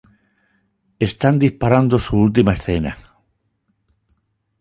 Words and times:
Están 1.07 1.37
disparando 1.37 1.99
su 1.99 2.17
última 2.17 2.53
escena. 2.53 2.97